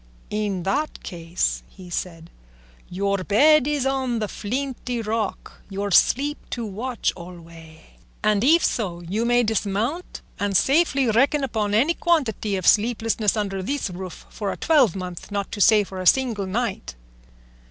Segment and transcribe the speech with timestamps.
[0.31, 2.31] "In that case," said
[2.87, 7.83] he, "'Your bed is on the flinty rock, Your sleep to watch alway;'
[8.23, 13.61] and if so, you may dismount and safely reckon upon any quantity of sleeplessness under
[13.61, 16.95] this roof for a twelvemonth, not to say for a single night."